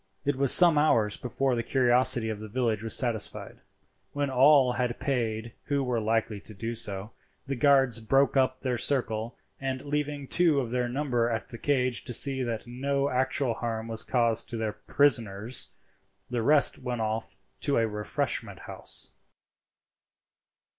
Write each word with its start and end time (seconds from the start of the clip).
It 0.25 0.35
was 0.35 0.51
some 0.51 0.79
hours 0.79 1.15
before 1.15 1.53
the 1.53 1.61
curiosity 1.61 2.29
of 2.29 2.39
the 2.39 2.47
village 2.47 2.81
was 2.81 2.95
satisfied. 2.97 3.59
When 4.13 4.31
all 4.31 4.71
had 4.71 4.99
paid 4.99 5.53
who 5.65 5.83
were 5.83 5.99
likely 6.01 6.39
to 6.41 6.55
do 6.55 6.73
so, 6.73 7.11
the 7.45 7.55
guards 7.55 7.99
broke 7.99 8.35
up 8.35 8.61
their 8.61 8.79
circle, 8.79 9.37
and 9.59 9.83
leaving 9.85 10.27
two 10.27 10.59
of 10.59 10.71
their 10.71 10.89
number 10.89 11.29
at 11.29 11.49
the 11.49 11.59
cage 11.59 12.03
to 12.05 12.13
see 12.13 12.41
that 12.41 12.65
no 12.65 13.09
actual 13.11 13.53
harm 13.53 13.87
was 13.87 14.03
caused 14.03 14.49
to 14.49 14.57
their 14.57 14.73
prisoners, 14.73 15.67
the 16.31 16.41
rest 16.41 16.79
went 16.79 17.01
off 17.01 17.35
to 17.59 17.77
a 17.77 17.87
refreshment 17.87 18.61
house. 18.61 19.11